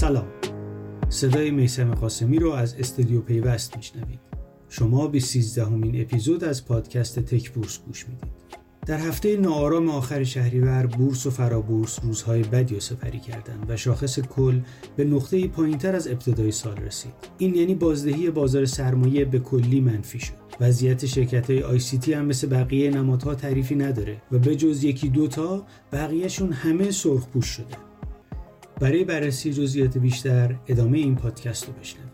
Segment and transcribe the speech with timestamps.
[0.00, 0.26] سلام.
[1.08, 4.20] صدای میسم قاسمی رو از استودیو پیوست میشنوید.
[4.68, 8.32] شما به سیزدهمین اپیزود از پادکست تک بورس گوش می‌دید.
[8.86, 14.18] در هفته ناآرام آخر شهریور بورس و فرابورس روزهای بدی و سپری کردند و شاخص
[14.18, 14.60] کل
[14.96, 17.12] به نقطه پایینتر از ابتدای سال رسید.
[17.38, 20.34] این یعنی بازدهی بازار سرمایه به کلی منفی شد.
[20.60, 24.84] وضعیت شرکت های آی سی تی هم مثل بقیه نمادها تعریفی نداره و به جز
[24.84, 27.85] یکی دوتا بقیهشون همه سرخ پوش شده.
[28.80, 32.05] برای بررسی جزئیات بیشتر ادامه این پادکست رو بشنوید.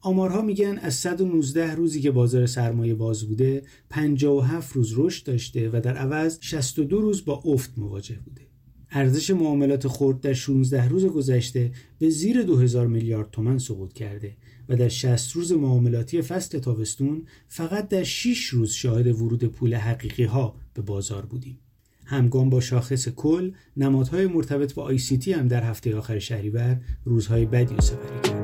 [0.00, 5.80] آمارها میگن از 119 روزی که بازار سرمایه باز بوده 57 روز رشد داشته و
[5.80, 8.53] در عوض 62 روز با افت مواجه بوده.
[8.96, 14.36] ارزش معاملات خرد در 16 روز گذشته به زیر 2000 میلیارد تومن سقوط کرده
[14.68, 20.24] و در 60 روز معاملاتی فصل تابستون فقط در 6 روز شاهد ورود پول حقیقی
[20.24, 21.58] ها به بازار بودیم.
[22.06, 26.80] همگام با شاخص کل نمادهای مرتبط با آی سی تی هم در هفته آخر شهریور
[27.04, 28.43] روزهای بدی و سپری کردند.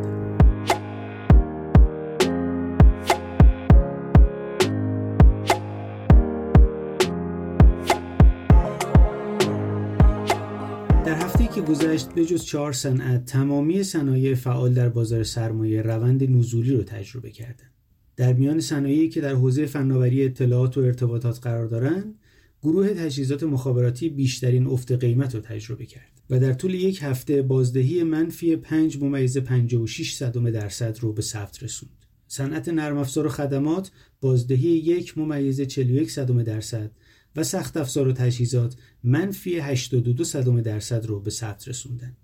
[11.11, 16.31] در هفته که گذشت به جز چهار صنعت تمامی صنایع فعال در بازار سرمایه روند
[16.31, 17.73] نزولی رو تجربه کردند.
[18.17, 22.15] در میان صنایعی که در حوزه فناوری اطلاعات و ارتباطات قرار دارند
[22.63, 28.03] گروه تجهیزات مخابراتی بیشترین افت قیمت رو تجربه کرد و در طول یک هفته بازدهی
[28.03, 32.07] منفی 5 ممیز 56 صدم درصد رو به ثبت رسوند.
[32.29, 36.91] صنعت نرم افزار و خدمات بازدهی یک ممیز 41 صدم درصد
[37.37, 42.17] و سخت افزار و تجهیزات منفی 82 صدم درصد رو به ثبت رسوندن.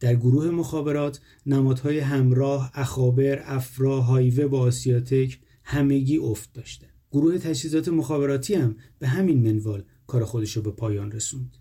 [0.00, 6.92] در گروه مخابرات نمادهای همراه، اخابر، افرا، هایوه با آسیاتک همگی افت داشتند.
[7.12, 11.56] گروه تجهیزات مخابراتی هم به همین منوال کار خودش رو به پایان رسوند.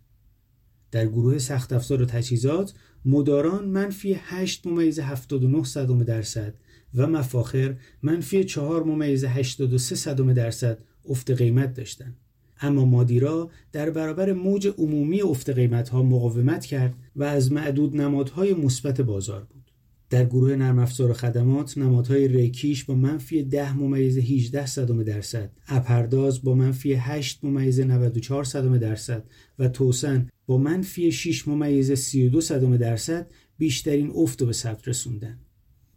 [0.92, 2.74] در گروه سخت افزار و تجهیزات
[3.06, 6.54] مداران منفی 8 ممیز 79 صدم درصد
[6.94, 12.18] و مفاخر منفی 4 ممیز 83 صدم درصد افت قیمت داشتند.
[12.62, 18.54] اما مادیرا در برابر موج عمومی افت قیمت ها مقاومت کرد و از معدود نمادهای
[18.54, 19.72] مثبت بازار بود.
[20.10, 26.44] در گروه نرم افزار خدمات نمادهای ریکیش با منفی 10 ممیز 18 صدم درصد، اپرداز
[26.44, 29.24] با منفی 8 ممیز 94 صدم درصد
[29.60, 35.40] و توسن با منفی 6 ممیز 32 صدم درصد بیشترین افت به ثبت رسوندن.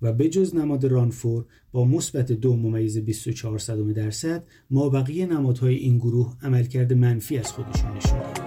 [0.02, 5.74] و به جز نماد رانفور با مثبت دو ممیز 24 صدم درصد ما بقیه نمادهای
[5.74, 8.46] این گروه عملکرد منفی از خودشون نشون دادن.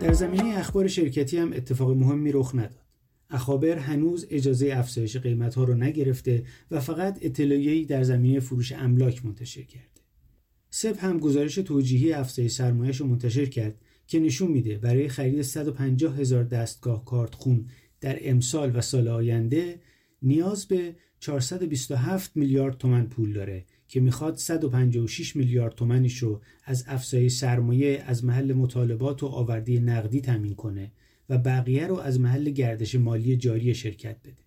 [0.00, 2.93] در زمینه اخبار شرکتی هم اتفاق مهمی رخ نداد.
[3.30, 9.24] اخابر هنوز اجازه افزایش قیمت ها رو نگرفته و فقط اطلاعیه‌ای در زمینه فروش املاک
[9.24, 10.00] منتشر کرده.
[10.70, 16.18] سب هم گزارش توجیهی افزایش سرمایه‌اش رو منتشر کرد که نشون میده برای خرید 150
[16.18, 17.66] هزار دستگاه کارت خون
[18.00, 19.80] در امسال و سال آینده
[20.22, 27.32] نیاز به 427 میلیارد تومن پول داره که می‌خواد 156 میلیارد تومنش رو از افزایش
[27.32, 30.92] سرمایه از محل مطالبات و آوردی نقدی تامین کنه
[31.30, 34.44] و بقیه رو از محل گردش مالی جاری شرکت بده.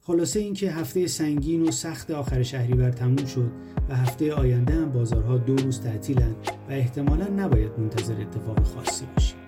[0.00, 3.50] خلاصه اینکه هفته سنگین و سخت آخر شهریور تموم شد
[3.88, 6.34] و هفته آینده هم بازارها دو روز تعطیلن
[6.68, 9.38] و احتمالا نباید منتظر اتفاق خاصی باشیم.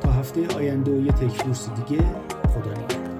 [0.00, 1.44] تا هفته آینده و یه تک
[1.76, 2.02] دیگه
[2.48, 3.15] خدا نگهدار.